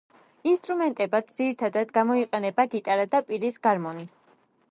[0.51, 4.09] ინსტრუმენტებად ძირითადად გამოიყენება გიტარა და პირის გარმონი.